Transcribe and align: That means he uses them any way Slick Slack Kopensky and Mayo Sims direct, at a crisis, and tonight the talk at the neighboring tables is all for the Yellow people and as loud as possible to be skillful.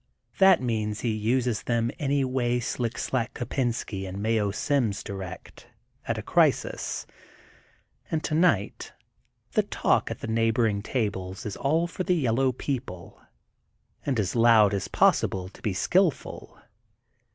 That 0.39 0.63
means 0.63 1.01
he 1.01 1.11
uses 1.11 1.61
them 1.61 1.91
any 1.99 2.25
way 2.25 2.59
Slick 2.59 2.97
Slack 2.97 3.35
Kopensky 3.35 4.07
and 4.09 4.19
Mayo 4.19 4.49
Sims 4.49 5.03
direct, 5.03 5.67
at 6.07 6.17
a 6.17 6.23
crisis, 6.23 7.05
and 8.09 8.23
tonight 8.23 8.93
the 9.51 9.61
talk 9.61 10.09
at 10.09 10.21
the 10.21 10.27
neighboring 10.27 10.81
tables 10.81 11.45
is 11.45 11.55
all 11.55 11.85
for 11.85 12.03
the 12.03 12.15
Yellow 12.15 12.51
people 12.51 13.21
and 14.03 14.19
as 14.19 14.35
loud 14.35 14.73
as 14.73 14.87
possible 14.87 15.47
to 15.49 15.61
be 15.61 15.71
skillful. 15.71 16.59